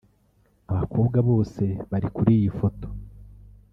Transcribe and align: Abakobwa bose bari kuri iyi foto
Abakobwa 0.71 1.17
bose 1.29 1.63
bari 1.91 2.07
kuri 2.15 2.31
iyi 2.39 2.49
foto 2.59 2.87